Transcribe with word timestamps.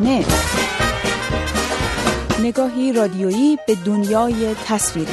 نت 0.00 0.26
نگاهی 2.42 2.92
رادیویی 2.92 3.58
به 3.66 3.74
دنیای 3.74 4.54
تصویری. 4.66 5.12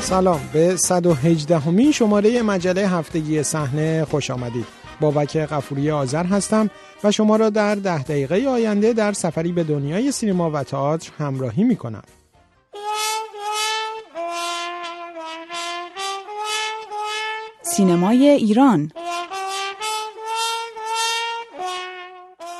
سلام. 0.00 0.40
به 0.52 0.76
118 0.76 1.58
همین 1.58 1.92
شماره 1.92 2.42
مجله 2.42 2.88
هفتگی 2.88 3.42
صحنه 3.42 4.04
خوش 4.04 4.30
آمدید. 4.30 4.66
بابک 5.00 5.36
قفوری 5.36 5.90
آذر 5.90 6.24
هستم 6.24 6.70
و 7.04 7.10
شما 7.10 7.36
را 7.36 7.50
در 7.50 7.74
ده 7.74 8.02
دقیقه 8.02 8.48
آینده 8.48 8.92
در 8.92 9.12
سفری 9.12 9.52
به 9.52 9.64
دنیای 9.64 10.12
سینما 10.12 10.50
و 10.50 10.62
تئاتر 10.62 11.10
همراهی 11.18 11.64
می 11.64 11.76
کنم. 11.76 12.02
سینمای 17.76 18.28
ایران 18.28 18.90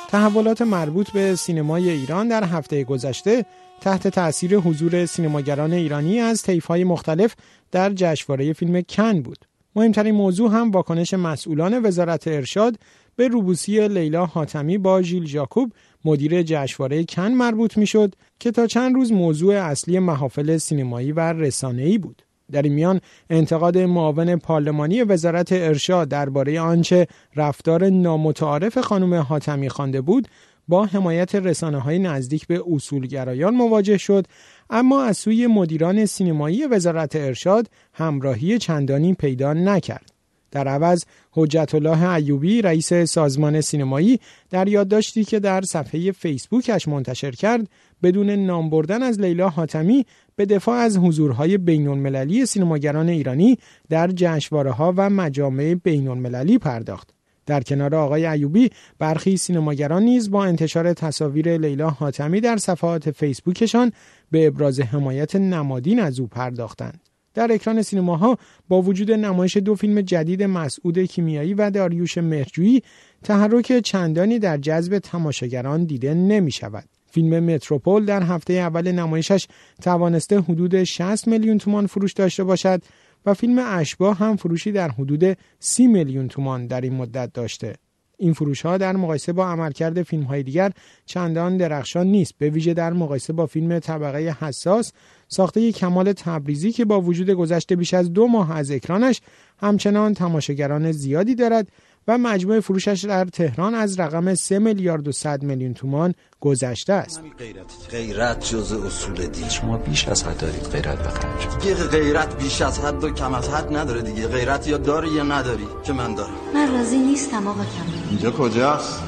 تحولات 0.07 0.61
مربوط 0.61 1.11
به 1.11 1.35
سینمای 1.35 1.89
ایران 1.89 2.27
در 2.27 2.43
هفته 2.43 2.83
گذشته 2.83 3.45
تحت 3.81 4.07
تأثیر 4.07 4.57
حضور 4.57 5.05
سینماگران 5.05 5.73
ایرانی 5.73 6.19
از 6.19 6.43
طیف‌های 6.43 6.83
مختلف 6.83 7.35
در 7.71 7.93
جشنواره 7.95 8.53
فیلم 8.53 8.81
کن 8.81 9.21
بود. 9.21 9.45
مهمترین 9.75 10.15
موضوع 10.15 10.51
هم 10.51 10.71
واکنش 10.71 11.13
مسئولان 11.13 11.85
وزارت 11.85 12.27
ارشاد 12.27 12.75
به 13.15 13.27
روبوسی 13.27 13.87
لیلا 13.87 14.25
حاتمی 14.25 14.77
با 14.77 15.01
ژیل 15.01 15.25
ژاکوب 15.25 15.71
مدیر 16.05 16.43
جشنواره 16.43 17.03
کن 17.03 17.27
مربوط 17.27 17.77
می‌شد 17.77 18.15
که 18.39 18.51
تا 18.51 18.67
چند 18.67 18.95
روز 18.95 19.11
موضوع 19.11 19.55
اصلی 19.55 19.99
محافل 19.99 20.57
سینمایی 20.57 21.11
و 21.11 21.19
رسانه‌ای 21.19 21.97
بود. 21.97 22.24
در 22.51 22.61
این 22.61 22.73
میان 22.73 23.01
انتقاد 23.29 23.77
معاون 23.77 24.35
پارلمانی 24.35 25.03
وزارت 25.03 25.51
ارشاد 25.51 26.09
درباره 26.09 26.59
آنچه 26.59 27.07
رفتار 27.35 27.89
نامتعارف 27.89 28.77
خانم 28.77 29.13
حاتمی 29.13 29.69
خوانده 29.69 30.01
بود 30.01 30.27
با 30.67 30.85
حمایت 30.85 31.35
رسانه 31.35 31.79
های 31.79 31.99
نزدیک 31.99 32.47
به 32.47 32.63
اصولگرایان 32.73 33.53
مواجه 33.53 33.97
شد 33.97 34.25
اما 34.69 35.03
از 35.03 35.17
سوی 35.17 35.47
مدیران 35.47 36.05
سینمایی 36.05 36.67
وزارت 36.67 37.15
ارشاد 37.15 37.69
همراهی 37.93 38.57
چندانی 38.57 39.13
پیدا 39.13 39.53
نکرد. 39.53 40.14
در 40.55 40.67
عوض 40.67 41.03
حجت 41.31 41.75
الله 41.75 42.09
ایوبی 42.09 42.61
رئیس 42.61 42.93
سازمان 42.93 43.61
سینمایی 43.61 44.19
در 44.49 44.67
یادداشتی 44.67 45.23
که 45.23 45.39
در 45.39 45.61
صفحه 45.61 46.11
فیسبوکش 46.11 46.87
منتشر 46.87 47.31
کرد 47.31 47.69
بدون 48.03 48.29
نام 48.29 48.69
بردن 48.69 49.03
از 49.03 49.19
لیلا 49.19 49.49
حاتمی 49.49 50.05
به 50.35 50.45
دفاع 50.45 50.75
از 50.75 50.97
حضورهای 50.97 51.57
بین 51.57 51.87
المللی 51.87 52.45
سینماگران 52.45 53.09
ایرانی 53.09 53.57
در 53.89 54.07
جشنواره 54.07 54.71
ها 54.71 54.93
و 54.97 55.09
مجامع 55.09 55.73
بین 55.83 56.07
المللی 56.07 56.57
پرداخت. 56.57 57.09
در 57.45 57.61
کنار 57.61 57.95
آقای 57.95 58.25
ایوبی 58.25 58.69
برخی 58.99 59.37
سینماگران 59.37 60.03
نیز 60.03 60.31
با 60.31 60.45
انتشار 60.45 60.93
تصاویر 60.93 61.57
لیلا 61.57 61.89
حاتمی 61.89 62.41
در 62.41 62.57
صفحات 62.57 63.11
فیسبوکشان 63.11 63.91
به 64.31 64.47
ابراز 64.47 64.79
حمایت 64.79 65.35
نمادین 65.35 65.99
از 65.99 66.19
او 66.19 66.27
پرداختند. 66.27 67.14
در 67.35 67.51
اکران 67.51 67.81
سینماها 67.81 68.37
با 68.67 68.81
وجود 68.81 69.11
نمایش 69.11 69.57
دو 69.57 69.75
فیلم 69.75 70.01
جدید 70.01 70.43
مسعود 70.43 70.99
کیمیایی 70.99 71.53
و 71.53 71.69
داریوش 71.69 72.17
مهرجویی 72.17 72.83
تحرک 73.23 73.79
چندانی 73.79 74.39
در 74.39 74.57
جذب 74.57 74.99
تماشاگران 74.99 75.83
دیده 75.83 76.13
نمی 76.13 76.51
شود. 76.51 76.85
فیلم 77.11 77.43
متروپول 77.43 78.05
در 78.05 78.23
هفته 78.23 78.53
اول 78.53 78.91
نمایشش 78.91 79.47
توانسته 79.81 80.39
حدود 80.39 80.83
60 80.83 81.27
میلیون 81.27 81.57
تومان 81.57 81.87
فروش 81.87 82.13
داشته 82.13 82.43
باشد 82.43 82.81
و 83.25 83.33
فیلم 83.33 83.59
اشباه 83.59 84.17
هم 84.17 84.35
فروشی 84.35 84.71
در 84.71 84.89
حدود 84.89 85.37
30 85.59 85.87
میلیون 85.87 86.27
تومان 86.27 86.67
در 86.67 86.81
این 86.81 86.93
مدت 86.93 87.33
داشته. 87.33 87.75
این 88.17 88.33
فروش 88.33 88.61
ها 88.61 88.77
در 88.77 88.95
مقایسه 88.95 89.33
با 89.33 89.47
عملکرد 89.47 90.03
فیلم 90.03 90.23
های 90.23 90.43
دیگر 90.43 90.71
چندان 91.05 91.57
درخشان 91.57 92.07
نیست. 92.07 92.33
به 92.37 92.49
ویژه 92.49 92.73
در 92.73 92.93
مقایسه 92.93 93.33
با 93.33 93.45
فیلم 93.45 93.79
طبقه 93.79 94.35
حساس 94.39 94.91
ساخته 95.27 95.71
کمال 95.71 96.13
تبریزی 96.13 96.71
که 96.71 96.85
با 96.85 97.01
وجود 97.01 97.29
گذشته 97.29 97.75
بیش 97.75 97.93
از 97.93 98.13
دو 98.13 98.27
ماه 98.27 98.57
از 98.57 98.71
اکرانش 98.71 99.21
همچنان 99.57 100.13
تماشاگران 100.13 100.91
زیادی 100.91 101.35
دارد 101.35 101.67
و 102.07 102.17
مجموع 102.17 102.59
فروشش 102.59 103.05
در 103.05 103.25
تهران 103.25 103.75
از 103.75 103.99
رقم 103.99 104.35
3 104.35 104.59
میلیارد 104.59 105.07
و 105.07 105.11
100 105.11 105.43
میلیون 105.43 105.73
تومان 105.73 106.13
گذشته 106.39 106.93
است. 106.93 107.21
غیرت 107.37 107.65
غیرت 107.91 108.49
جزء 108.49 108.85
اصول 108.85 109.27
دین. 109.27 109.49
شما 109.49 109.77
بیش 109.77 110.07
از 110.07 110.23
حد 110.23 110.37
دارید 110.37 110.63
غیرت 110.63 111.07
بخرید. 111.07 111.59
دیگه 111.59 111.75
غیرت 111.75 112.43
بیش 112.43 112.61
از 112.61 112.79
حد 112.79 113.03
و 113.03 113.09
کم 113.09 113.33
از 113.33 113.49
حد 113.49 113.77
نداره 113.77 114.01
دیگه. 114.01 114.27
غیرت 114.27 114.67
یا 114.67 114.77
داری 114.77 115.09
یا 115.09 115.23
نداری 115.23 115.67
که 115.83 115.93
من 115.93 116.15
دارم. 116.15 116.33
من 116.53 116.77
راضی 116.77 116.97
نیستم 116.97 117.47
آقا 117.47 117.63
کمال 117.63 118.09
اینجا 118.09 118.31
کجاست؟ 118.31 119.03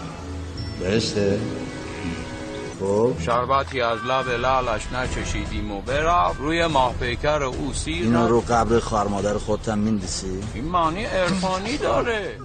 بهشته. 0.80 1.40
خب. 2.80 3.14
شربتی 3.20 3.82
از 3.82 4.00
لب 4.00 4.30
لالش 4.30 4.82
نچشیدیم 4.94 5.72
و 5.72 5.82
برا 5.82 6.36
روی 6.40 6.68
ماه 6.68 6.94
پیکر 7.00 7.44
او 7.44 7.74
سیر 7.74 8.04
اینو 8.04 8.28
رو 8.28 8.42
قبر 8.42 8.80
خارمادر 8.80 9.38
خودتم 9.38 9.78
میندیسی 9.78 10.28
این 10.54 10.66
معنی 10.66 11.06
عرفانی 11.06 11.78
داره. 11.78 12.38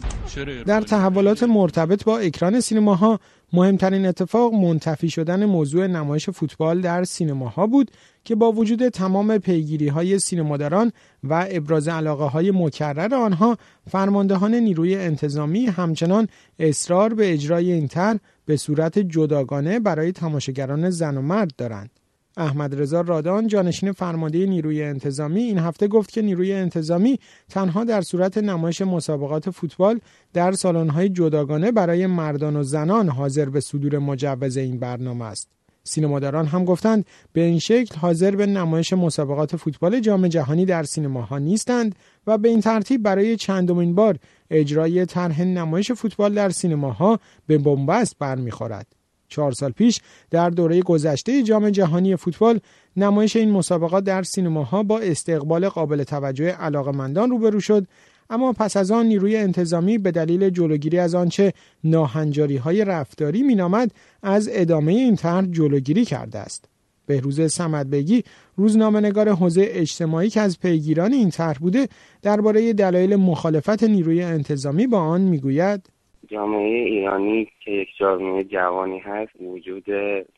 در 0.66 0.80
تحولات 0.80 1.42
مرتبط 1.42 2.04
با 2.04 2.18
اکران 2.18 2.60
سینماها 2.60 3.20
مهمترین 3.52 4.06
اتفاق 4.06 4.54
منتفی 4.54 5.10
شدن 5.10 5.44
موضوع 5.44 5.86
نمایش 5.86 6.30
فوتبال 6.30 6.80
در 6.80 7.04
سینماها 7.04 7.66
بود 7.66 7.90
که 8.24 8.34
با 8.34 8.52
وجود 8.52 8.88
تمام 8.88 9.38
پیگیری 9.38 9.88
های 9.88 10.18
سینماداران 10.18 10.92
و 11.24 11.46
ابراز 11.50 11.88
علاقه 11.88 12.24
های 12.24 12.50
مکرر 12.50 13.14
آنها 13.14 13.58
فرماندهان 13.90 14.54
نیروی 14.54 14.96
انتظامی 14.96 15.66
همچنان 15.66 16.28
اصرار 16.58 17.14
به 17.14 17.32
اجرای 17.32 17.72
این 17.72 17.88
طرح 17.88 18.18
به 18.46 18.56
صورت 18.56 18.98
جداگانه 18.98 19.80
برای 19.80 20.12
تماشاگران 20.12 20.90
زن 20.90 21.16
و 21.16 21.22
مرد 21.22 21.52
دارند. 21.58 22.01
احمد 22.36 22.80
رضا 22.80 23.00
رادان 23.00 23.46
جانشین 23.46 23.92
فرمانده 23.92 24.46
نیروی 24.46 24.82
انتظامی 24.82 25.40
این 25.40 25.58
هفته 25.58 25.88
گفت 25.88 26.12
که 26.12 26.22
نیروی 26.22 26.52
انتظامی 26.52 27.18
تنها 27.50 27.84
در 27.84 28.00
صورت 28.02 28.38
نمایش 28.38 28.82
مسابقات 28.82 29.50
فوتبال 29.50 30.00
در 30.32 30.52
سالن‌های 30.52 31.08
جداگانه 31.08 31.72
برای 31.72 32.06
مردان 32.06 32.56
و 32.56 32.62
زنان 32.62 33.08
حاضر 33.08 33.48
به 33.48 33.60
صدور 33.60 33.98
مجوز 33.98 34.56
این 34.56 34.78
برنامه 34.78 35.24
است. 35.24 35.48
سینماداران 35.84 36.46
هم 36.46 36.64
گفتند 36.64 37.06
به 37.32 37.40
این 37.40 37.58
شکل 37.58 37.96
حاضر 37.96 38.36
به 38.36 38.46
نمایش 38.46 38.92
مسابقات 38.92 39.56
فوتبال 39.56 40.00
جام 40.00 40.28
جهانی 40.28 40.64
در 40.64 40.82
سینماها 40.82 41.38
نیستند 41.38 41.94
و 42.26 42.38
به 42.38 42.48
این 42.48 42.60
ترتیب 42.60 43.02
برای 43.02 43.36
چندمین 43.36 43.94
بار 43.94 44.18
اجرای 44.50 45.06
طرح 45.06 45.42
نمایش 45.42 45.92
فوتبال 45.92 46.34
در 46.34 46.50
سینماها 46.50 47.20
به 47.46 47.58
بنبست 47.58 48.16
برمیخورد. 48.18 49.01
چهار 49.32 49.52
سال 49.52 49.70
پیش 49.70 50.00
در 50.30 50.50
دوره 50.50 50.82
گذشته 50.82 51.42
جام 51.42 51.70
جهانی 51.70 52.16
فوتبال 52.16 52.60
نمایش 52.96 53.36
این 53.36 53.50
مسابقات 53.50 54.04
در 54.04 54.22
سینماها 54.22 54.82
با 54.82 54.98
استقبال 54.98 55.68
قابل 55.68 56.02
توجه 56.02 56.48
علاقمندان 56.48 57.30
روبرو 57.30 57.60
شد 57.60 57.86
اما 58.30 58.52
پس 58.52 58.76
از 58.76 58.90
آن 58.90 59.06
نیروی 59.06 59.36
انتظامی 59.36 59.98
به 59.98 60.10
دلیل 60.10 60.50
جلوگیری 60.50 60.98
از 60.98 61.14
آنچه 61.14 61.52
ناهنجاری 61.84 62.56
های 62.56 62.84
رفتاری 62.84 63.42
مینامد 63.42 63.90
از 64.22 64.48
ادامه 64.52 64.92
این 64.92 65.16
طرح 65.16 65.46
جلوگیری 65.46 66.04
کرده 66.04 66.38
است. 66.38 66.64
بهروز 67.06 67.52
سمدبگی 67.52 68.24
روزنامه‌نگار 68.56 69.28
حوزه 69.28 69.64
اجتماعی 69.68 70.30
که 70.30 70.40
از 70.40 70.60
پیگیران 70.60 71.12
این 71.12 71.30
طرح 71.30 71.58
بوده 71.58 71.88
درباره 72.22 72.72
دلایل 72.72 73.16
مخالفت 73.16 73.82
نیروی 73.82 74.22
انتظامی 74.22 74.86
با 74.86 74.98
آن 74.98 75.20
می‌گوید 75.20 75.88
جامعه 76.32 76.84
ایرانی 76.84 77.48
که 77.60 77.70
یک 77.70 77.88
جامعه 77.96 78.44
جوانی 78.44 78.98
هست 78.98 79.32
وجود 79.40 79.84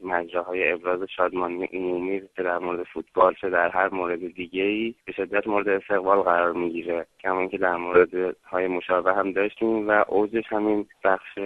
مجراهای 0.05 0.73
ابراز 0.73 1.01
شادمانی 1.17 1.65
عمومی 1.65 2.21
که 2.37 2.43
در 2.43 2.59
مورد 2.59 2.83
فوتبال 2.83 3.35
چه 3.41 3.51
در 3.51 3.69
هر 3.69 3.89
مورد 3.95 4.35
دیگه 4.35 4.63
ای 4.63 4.95
به 5.05 5.13
شدت 5.13 5.47
مورد 5.47 5.69
استقبال 5.69 6.21
قرار 6.21 6.53
می‌گیره. 6.53 7.07
کما 7.23 7.47
که 7.47 7.59
در 7.59 7.77
مورد 7.77 8.37
های 8.45 8.67
مشابه 8.67 9.15
هم 9.15 9.33
داشتیم 9.33 9.89
و 9.89 10.05
اوجش 10.09 10.45
همین 10.49 10.87
بخش 11.05 11.39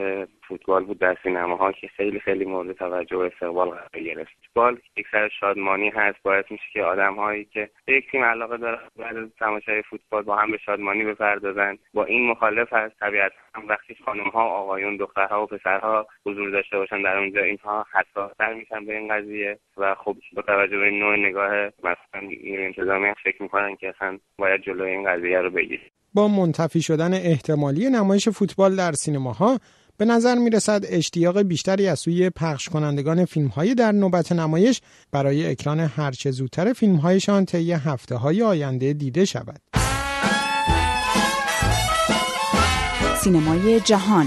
فوتبال 0.48 0.84
بود 0.84 0.98
در 0.98 1.16
سینماها 1.22 1.72
که 1.72 1.88
خیلی 1.88 2.20
خیلی 2.20 2.44
مورد 2.44 2.72
توجه 2.72 3.16
و 3.16 3.20
استقبال 3.20 3.68
قرار 3.68 4.04
گرفت. 4.04 4.30
فوتبال 4.42 4.78
یک 4.96 5.06
سر 5.12 5.28
شادمانی 5.40 5.88
هست. 5.88 6.22
باعث 6.22 6.44
میشه 6.50 6.64
که 6.72 6.82
آدم 6.82 7.14
هایی 7.14 7.44
که 7.44 7.70
به 7.84 7.92
یک 7.92 8.10
تیم 8.10 8.24
علاقه 8.24 8.56
دارن 8.56 8.78
بعد 8.96 9.16
از 9.16 9.28
تماشای 9.38 9.82
فوتبال 9.82 10.22
با 10.22 10.36
هم 10.36 10.50
به 10.50 10.58
شادمانی 10.58 11.04
بپردازن. 11.04 11.78
با 11.94 12.04
این 12.04 12.30
مخالف 12.30 12.72
هست. 12.72 12.98
طبیعتا 13.00 13.34
هم 13.54 13.68
وقتی 13.68 13.96
خانم 14.04 14.28
ها 14.28 14.42
آقایون 14.42 14.96
دخترها 14.96 15.42
و 15.42 15.46
پسرها 15.46 16.06
حضور 16.26 16.50
داشته 16.50 16.78
باشن 16.78 17.02
در 17.02 17.16
اونجا 17.18 17.42
اینها 17.42 17.86
حساستر 17.92 18.54
میشن 18.54 18.84
به 18.86 18.98
این 18.98 19.14
قضیه 19.14 19.58
و 19.76 19.94
خب 19.94 20.16
با 20.32 20.42
توجه 20.42 20.78
به 20.78 20.90
نوع 20.90 21.16
نگاه 21.16 21.50
مثلا 21.66 22.28
انتظامی 22.44 23.14
فکر 23.24 23.42
می‌کنن 23.42 23.76
که 23.76 23.88
اصلا 23.88 24.18
باید 24.38 24.62
جلوی 24.62 24.90
این 24.90 25.10
قضیه 25.10 25.38
رو 25.38 25.50
بگیریم 25.50 25.90
با 26.14 26.28
منتفی 26.28 26.82
شدن 26.82 27.14
احتمالی 27.14 27.90
نمایش 27.90 28.28
فوتبال 28.28 28.76
در 28.76 28.92
سینماها 28.92 29.58
به 29.98 30.04
نظر 30.04 30.34
می 30.34 30.50
رسد 30.50 30.84
اشتیاق 30.88 31.42
بیشتری 31.42 31.88
از 31.88 31.98
سوی 31.98 32.30
پخش 32.30 32.68
کنندگان 32.68 33.24
فیلم 33.24 33.46
های 33.46 33.74
در 33.74 33.92
نوبت 33.92 34.32
نمایش 34.32 34.80
برای 35.12 35.50
اکران 35.50 35.80
هرچه 35.80 36.30
زودتر 36.30 36.72
فیلم 36.72 36.96
هایشان 36.96 37.44
طی 37.44 37.72
هفته 37.72 38.16
های 38.16 38.42
آینده 38.42 38.92
دیده 38.92 39.24
شود. 39.24 39.60
سینمای 43.20 43.80
جهان 43.80 44.26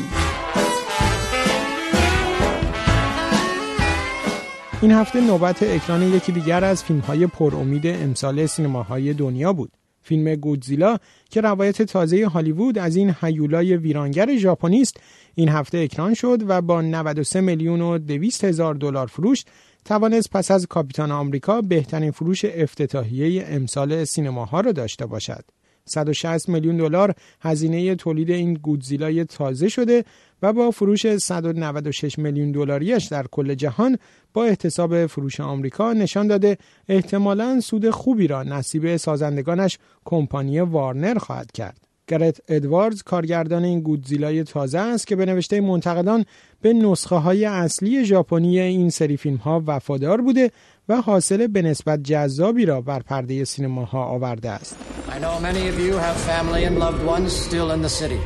این 4.81 4.91
هفته 4.91 5.21
نوبت 5.21 5.63
اکران 5.63 6.13
یکی 6.13 6.31
دیگر 6.31 6.63
از 6.63 6.83
فیلم‌های 6.83 7.27
پر 7.27 7.55
امید 7.55 7.87
امسال 7.87 8.45
سینماهای 8.45 9.13
دنیا 9.13 9.53
بود. 9.53 9.71
فیلم 10.11 10.35
گودزیلا 10.35 10.97
که 11.29 11.41
روایت 11.41 11.81
تازه 11.81 12.27
هالیوود 12.27 12.77
از 12.77 12.95
این 12.95 13.15
هیولای 13.21 13.77
ویرانگر 13.77 14.37
ژاپنی 14.37 14.81
است 14.81 14.97
این 15.35 15.49
هفته 15.49 15.77
اکران 15.77 16.13
شد 16.13 16.39
و 16.47 16.61
با 16.61 16.81
93 16.81 17.41
میلیون 17.41 17.81
و 17.81 17.97
200 17.97 18.43
هزار 18.43 18.75
دلار 18.75 19.07
فروش 19.07 19.43
توانست 19.85 20.29
پس 20.29 20.51
از 20.51 20.67
کاپیتان 20.67 21.11
آمریکا 21.11 21.61
بهترین 21.61 22.11
فروش 22.11 22.45
افتتاحیه 22.45 23.45
امسال 23.47 24.03
سینماها 24.03 24.61
را 24.61 24.71
داشته 24.71 25.05
باشد. 25.05 25.43
160 25.85 26.49
میلیون 26.49 26.77
دلار 26.77 27.15
هزینه 27.41 27.95
تولید 27.95 28.31
این 28.31 28.53
گودزیلای 28.53 29.25
تازه 29.25 29.69
شده 29.69 30.05
و 30.41 30.53
با 30.53 30.71
فروش 30.71 31.17
196 31.17 32.19
میلیون 32.19 32.51
دلاریش 32.51 33.05
در 33.05 33.27
کل 33.31 33.53
جهان 33.53 33.97
با 34.33 34.45
احتساب 34.45 35.05
فروش 35.05 35.39
آمریکا 35.39 35.93
نشان 35.93 36.27
داده 36.27 36.57
احتمالاً 36.89 37.59
سود 37.59 37.89
خوبی 37.89 38.27
را 38.27 38.43
نصیب 38.43 38.97
سازندگانش 38.97 39.77
کمپانی 40.05 40.59
وارنر 40.59 41.17
خواهد 41.17 41.51
کرد. 41.51 41.77
گرت 42.07 42.41
ادواردز 42.47 43.03
کارگردان 43.03 43.63
این 43.63 43.79
گودزیلای 43.79 44.43
تازه 44.43 44.79
است 44.79 45.07
که 45.07 45.15
به 45.15 45.25
نوشته 45.25 45.61
منتقدان 45.61 46.25
به 46.61 46.73
نسخه 46.73 47.15
های 47.15 47.45
اصلی 47.45 48.05
ژاپنی 48.05 48.59
این 48.59 48.89
سری 48.89 49.17
فیلم 49.17 49.35
ها 49.35 49.63
وفادار 49.67 50.21
بوده 50.21 50.51
و 50.89 51.01
حاصل 51.01 51.47
به 51.47 51.61
نسبت 51.61 52.03
جذابی 52.03 52.65
را 52.65 52.81
بر 52.81 52.99
پرده 52.99 53.45
سینماها 53.45 54.03
آورده 54.03 54.49
است. 54.49 54.75
I 55.09 55.19
know 55.19 55.39
many 55.43 55.67
of 55.69 55.79
you 55.79 55.93
have 55.93 56.17
family 56.31 56.63
and 56.65 56.79
loved 56.79 57.03
ones 57.15 57.31
still 57.47 57.71
in 57.71 57.81
the 57.81 57.93
city 58.01 58.21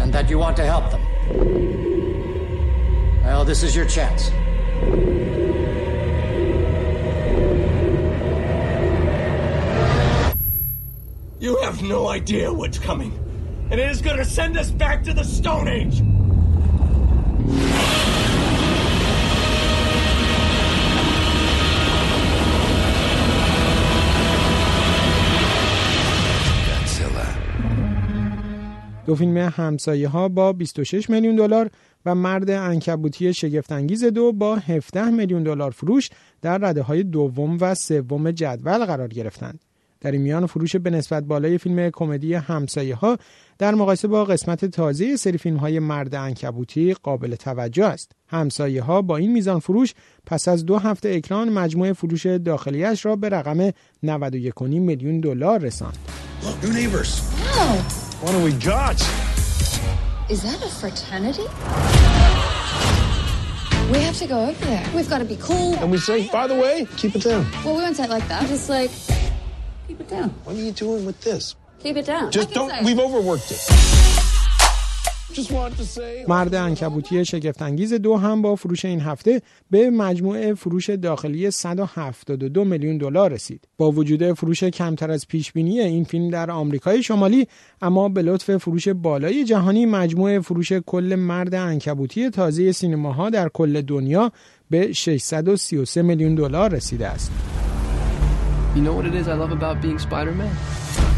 and 0.00 0.12
that 0.12 0.30
you 0.30 0.38
want 0.38 0.56
to 0.56 0.64
help 0.64 0.90
them. 0.90 1.13
Well, 3.22 3.44
this 3.44 3.62
is 3.62 3.74
your 3.74 3.86
chance. 3.86 4.30
You 11.40 11.58
have 11.62 11.82
no 11.82 12.08
idea 12.08 12.52
what's 12.52 12.78
coming, 12.78 13.12
and 13.70 13.80
it 13.80 13.90
is 13.90 14.00
going 14.00 14.16
to 14.16 14.24
send 14.24 14.56
us 14.56 14.70
back 14.70 15.02
to 15.04 15.12
the 15.12 15.24
Stone 15.24 15.68
Age. 15.68 16.02
دو 29.06 29.14
فیلم 29.14 29.36
همسایه 29.36 30.08
ها 30.08 30.28
با 30.28 30.52
26 30.52 31.10
میلیون 31.10 31.36
دلار 31.36 31.70
و 32.06 32.14
مرد 32.14 32.50
انکبوتی 32.50 33.34
شگفتانگیز 33.34 34.04
دو 34.04 34.32
با 34.32 34.56
17 34.56 35.10
میلیون 35.10 35.42
دلار 35.42 35.70
فروش 35.70 36.10
در 36.42 36.58
رده 36.58 36.82
های 36.82 37.02
دوم 37.02 37.58
و 37.60 37.74
سوم 37.74 38.30
جدول 38.30 38.84
قرار 38.84 39.08
گرفتند. 39.08 39.60
در 40.00 40.12
این 40.12 40.22
میان 40.22 40.46
فروش 40.46 40.76
به 40.76 40.90
نسبت 40.90 41.24
بالای 41.24 41.58
فیلم 41.58 41.90
کمدی 41.90 42.34
همسایه 42.34 42.94
ها 42.94 43.18
در 43.58 43.74
مقایسه 43.74 44.08
با 44.08 44.24
قسمت 44.24 44.64
تازه 44.64 45.16
سری 45.16 45.38
فیلم 45.38 45.56
های 45.56 45.78
مرد 45.78 46.14
انکبوتی 46.14 46.94
قابل 46.94 47.34
توجه 47.34 47.84
است. 47.84 48.12
همسایه 48.28 48.82
ها 48.82 49.02
با 49.02 49.16
این 49.16 49.32
میزان 49.32 49.58
فروش 49.58 49.94
پس 50.26 50.48
از 50.48 50.66
دو 50.66 50.78
هفته 50.78 51.08
اکران 51.08 51.48
مجموع 51.48 51.92
فروش 51.92 52.26
داخلیش 52.26 53.06
را 53.06 53.16
به 53.16 53.28
رقم 53.28 53.70
91 54.02 54.62
میلیون 54.62 55.20
دلار 55.20 55.60
رساند. 55.60 55.98
What 58.24 58.32
do 58.32 58.42
we 58.42 58.54
got? 58.54 58.98
Is 60.30 60.42
that 60.44 60.58
a 60.64 60.68
fraternity? 60.70 61.42
We 63.92 63.98
have 63.98 64.16
to 64.16 64.26
go 64.26 64.46
over 64.46 64.64
there. 64.64 64.88
We've 64.94 65.10
got 65.10 65.18
to 65.18 65.26
be 65.26 65.36
cool. 65.36 65.74
And 65.74 65.90
we 65.90 65.98
say, 65.98 66.26
by 66.28 66.46
the 66.46 66.54
way, 66.54 66.88
keep 66.96 67.14
it 67.14 67.22
down. 67.22 67.46
Well, 67.62 67.76
we 67.76 67.82
won't 67.82 67.96
say 67.96 68.04
it 68.04 68.08
like 68.08 68.26
that. 68.28 68.48
Just 68.48 68.70
like, 68.70 68.90
keep 69.86 70.00
it 70.00 70.08
down. 70.08 70.30
What 70.44 70.56
are 70.56 70.58
you 70.58 70.72
doing 70.72 71.04
with 71.04 71.20
this? 71.20 71.54
Keep 71.80 71.98
it 71.98 72.06
down. 72.06 72.32
Just 72.32 72.54
don't. 72.54 72.70
say. 72.70 72.82
We've 72.82 72.98
overworked 72.98 73.50
it. 73.50 74.13
مرد 76.28 76.54
انکبوتی 76.54 77.24
شگفتانگیز 77.24 77.94
دو 77.94 78.16
هم 78.16 78.42
با 78.42 78.54
فروش 78.54 78.84
این 78.84 79.00
هفته 79.00 79.42
به 79.70 79.90
مجموع 79.90 80.54
فروش 80.54 80.90
داخلی 80.90 81.50
172 81.50 82.64
میلیون 82.64 82.98
دلار 82.98 83.32
رسید. 83.32 83.68
با 83.78 83.90
وجود 83.90 84.32
فروش 84.32 84.64
کمتر 84.64 85.10
از 85.10 85.28
پیش 85.28 85.52
بینی 85.52 85.80
این 85.80 86.04
فیلم 86.04 86.30
در 86.30 86.50
آمریکای 86.50 87.02
شمالی 87.02 87.46
اما 87.82 88.08
به 88.08 88.22
لطف 88.22 88.56
فروش 88.56 88.88
بالای 88.88 89.44
جهانی 89.44 89.86
مجموع 89.86 90.40
فروش 90.40 90.72
کل 90.72 91.14
مرد 91.18 91.54
انکبوتی 91.54 92.30
تازه 92.30 92.72
سینماها 92.72 93.30
در 93.30 93.48
کل 93.48 93.80
دنیا 93.80 94.32
به 94.70 94.92
633 94.92 96.02
میلیون 96.02 96.34
دلار 96.34 96.70
رسیده 96.70 97.08
است. 97.08 97.32
You 98.74 98.82
know 98.82 98.92
what 98.92 99.06
it 99.06 99.14
is 99.14 99.28
I 99.28 99.34
love 99.34 99.52
about 99.52 99.80
being 99.80 99.98
Spider-Man? 99.98 101.13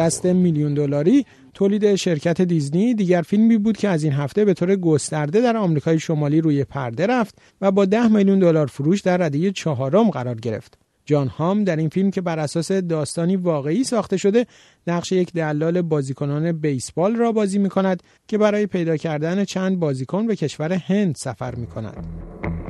دست 0.00 0.26
میلیون 0.26 0.74
دلاری 0.74 1.26
تولید 1.54 1.94
شرکت 1.94 2.40
دیزنی 2.40 2.94
دیگر 2.94 3.22
فیلمی 3.22 3.58
بود 3.58 3.76
که 3.76 3.88
از 3.88 4.04
این 4.04 4.12
هفته 4.12 4.44
به 4.44 4.54
طور 4.54 4.76
گسترده 4.76 5.40
در 5.40 5.56
آمریکای 5.56 5.98
شمالی 5.98 6.40
روی 6.40 6.64
پرده 6.64 7.06
رفت 7.06 7.38
و 7.60 7.70
با 7.70 7.84
10 7.84 8.08
میلیون 8.08 8.38
دلار 8.38 8.66
فروش 8.66 9.00
در 9.00 9.16
رده 9.16 9.52
چهارم 9.52 10.10
قرار 10.10 10.34
گرفت. 10.34 10.78
جان 11.04 11.28
هام 11.28 11.64
در 11.64 11.76
این 11.76 11.88
فیلم 11.88 12.10
که 12.10 12.20
بر 12.20 12.38
اساس 12.38 12.72
داستانی 12.72 13.36
واقعی 13.36 13.84
ساخته 13.84 14.16
شده 14.16 14.46
نقش 14.86 15.12
یک 15.12 15.32
دلال 15.32 15.82
بازیکنان 15.82 16.52
بیسبال 16.52 17.16
را 17.16 17.32
بازی 17.32 17.58
می 17.58 17.68
کند 17.68 18.02
که 18.28 18.38
برای 18.38 18.66
پیدا 18.66 18.96
کردن 18.96 19.44
چند 19.44 19.80
بازیکن 19.80 20.26
به 20.26 20.36
کشور 20.36 20.72
هند 20.72 21.14
سفر 21.14 21.54
می 21.54 21.66
کند. 21.66 22.06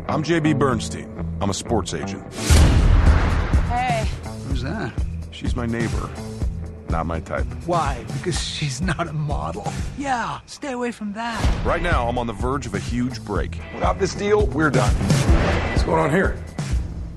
I'm 0.09 0.23
JB 0.25 0.59
Bernstein. 0.59 1.09
I'm 1.41 1.51
a 1.51 1.55
sports 1.55 1.95
agent. 1.95 2.25
Hey. 3.71 4.09
Who's 4.49 4.63
that? 4.63 4.93
She's 5.37 5.55
my 5.55 5.67
neighbor. 5.67 6.07
Not 6.90 7.06
my 7.06 7.20
type. 7.20 7.48
Why? 7.66 7.92
Because 8.16 8.40
she's 8.54 8.82
not 8.82 9.08
a 9.08 9.14
model. 9.14 9.68
Yeah, 9.98 10.40
stay 10.46 10.72
away 10.72 10.92
from 10.92 11.14
that. 11.14 11.40
Right 11.66 11.82
now, 11.82 12.08
I'm 12.08 12.18
on 12.18 12.28
the 12.28 12.40
verge 12.48 12.66
of 12.66 12.74
a 12.74 12.80
huge 12.80 13.18
break. 13.24 13.52
Without 13.74 13.98
this 14.00 14.14
deal, 14.16 14.40
we're 14.48 14.70
done. 14.72 14.94
What's 15.72 15.84
going 15.84 16.02
on 16.06 16.12
here? 16.12 16.32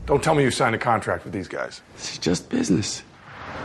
Don't 0.06 0.22
tell 0.22 0.34
me 0.34 0.42
you 0.42 0.50
signed 0.50 0.74
a 0.74 0.78
contract 0.78 1.24
with 1.24 1.32
these 1.32 1.48
guys. 1.48 1.82
It's 1.96 2.18
just 2.18 2.48
business. 2.48 3.02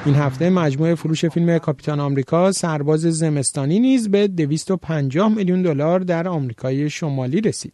این 0.05 0.15
هفته 0.15 0.49
مجموع 0.49 0.95
فروش 0.95 1.25
فیلم 1.25 1.57
کاپیتان 1.57 1.99
آمریکا 1.99 2.51
سرباز 2.51 3.01
زمستانی 3.01 3.79
نیز 3.79 4.09
به 4.09 4.27
250 4.27 5.29
میلیون 5.29 5.61
دلار 5.61 5.99
در 5.99 6.27
آمریکای 6.27 6.89
شمالی 6.89 7.41
رسید. 7.41 7.73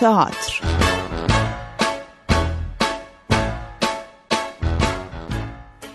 تئاتر 0.00 0.77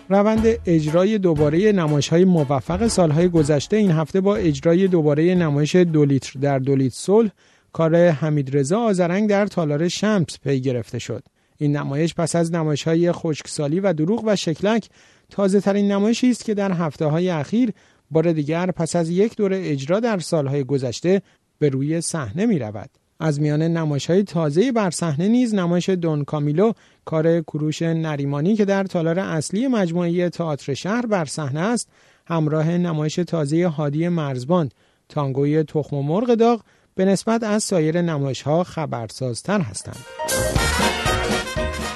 روند 0.09 0.47
اجرای 0.67 1.19
دوباره 1.19 1.73
نمایش 1.73 2.09
های 2.09 2.25
موفق 2.25 2.87
سالهای 2.87 3.29
گذشته 3.29 3.77
این 3.77 3.91
هفته 3.91 4.21
با 4.21 4.37
اجرای 4.37 4.89
دوباره 4.89 5.35
نمایش 5.35 5.77
دو 5.77 6.05
لیتر 6.05 6.41
در 6.41 6.59
دو 6.59 6.77
لیتر 6.77 6.97
صلح 6.97 7.31
کار 7.73 8.09
حمید 8.09 8.57
رضا 8.57 8.81
آزرنگ 8.81 9.29
در 9.29 9.47
تالار 9.47 9.89
شمس 9.89 10.39
پی 10.45 10.61
گرفته 10.61 10.99
شد. 10.99 11.25
این 11.57 11.77
نمایش 11.77 12.15
پس 12.15 12.37
از 12.37 12.53
نمایش 12.53 12.83
های 12.83 13.13
خشکسالی 13.13 13.81
و 13.81 13.93
دروغ 13.93 14.23
و 14.27 14.37
شکلک 14.37 14.89
تازه 15.31 15.61
ترین 15.61 15.93
نمایشی 15.93 16.31
است 16.31 16.45
که 16.45 16.55
در 16.55 16.73
هفته 16.73 17.07
های 17.07 17.31
اخیر 17.31 17.73
بار 18.11 18.33
دیگر 18.33 18.71
پس 18.71 18.97
از 18.97 19.11
یک 19.11 19.37
دور 19.37 19.51
اجرا 19.55 20.01
در 20.01 20.19
سالهای 20.19 20.65
گذشته 20.65 21.23
به 21.59 21.69
روی 21.69 22.01
صحنه 22.01 22.47
می 22.47 22.59
رود. 22.59 22.91
از 23.21 23.41
میان 23.41 23.63
نمایش 23.63 24.07
های 24.07 24.23
تازه 24.23 24.73
بر 24.73 24.91
صحنه 24.91 25.29
نیز 25.29 25.55
نمایش 25.55 25.89
دون 25.89 26.25
کامیلو 26.25 26.73
کار 27.05 27.41
کروش 27.41 27.83
نریمانی 27.83 28.57
که 28.57 28.65
در 28.65 28.85
تالار 28.85 29.19
اصلی 29.19 29.69
مجموعه 29.69 30.29
تئاتر 30.29 30.75
شهر 30.75 31.07
بر 31.07 31.25
صحنه 31.25 31.61
است 31.61 31.89
همراه 32.27 32.71
نمایش 32.71 33.15
تازه 33.15 33.69
هادی 33.69 34.09
مرزباند 34.09 34.75
تانگوی 35.09 35.63
تخم 35.63 35.97
و 35.97 36.03
مرغ 36.03 36.35
داغ 36.35 36.61
به 36.95 37.05
نسبت 37.05 37.43
از 37.43 37.65
سایر 37.65 38.03
نمایش 38.03 38.43
ها 38.43 38.65
خبرسازتر 38.65 39.61
هستند. 39.61 40.05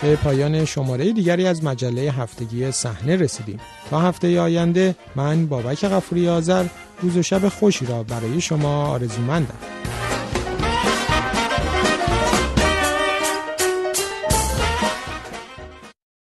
به 0.02 0.16
پایان 0.16 0.64
شماره 0.64 1.12
دیگری 1.12 1.46
از 1.46 1.64
مجله 1.64 2.00
هفتگی 2.00 2.70
صحنه 2.70 3.16
رسیدیم. 3.16 3.60
تا 3.90 4.00
هفته 4.00 4.40
آینده 4.40 4.94
من 5.16 5.46
بابک 5.46 5.84
غفوری 5.84 6.28
آذر 6.28 6.66
روز 7.00 7.16
و 7.16 7.22
شب 7.22 7.48
خوشی 7.48 7.86
را 7.86 8.02
برای 8.02 8.40
شما 8.40 8.86
آرزومندم. 8.86 9.58